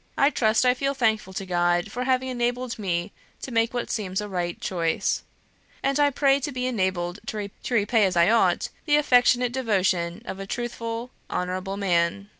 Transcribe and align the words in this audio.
I 0.16 0.30
trust 0.30 0.64
I 0.64 0.72
feel 0.72 0.94
thankful 0.94 1.32
to 1.32 1.44
God 1.44 1.90
for 1.90 2.04
having 2.04 2.28
enabled 2.28 2.78
me 2.78 3.10
to 3.42 3.50
make 3.50 3.74
what 3.74 3.90
seems 3.90 4.20
a 4.20 4.28
right 4.28 4.60
choice; 4.60 5.24
and 5.82 5.98
I 5.98 6.10
pray 6.10 6.38
to 6.38 6.52
be 6.52 6.68
enabled 6.68 7.18
to 7.26 7.50
repay 7.74 8.04
as 8.04 8.14
I 8.14 8.30
ought 8.30 8.68
the 8.84 8.94
affectionate 8.94 9.50
devotion 9.50 10.22
of 10.26 10.38
a 10.38 10.46
truthful, 10.46 11.10
honourable 11.28 11.76
man." 11.76 12.30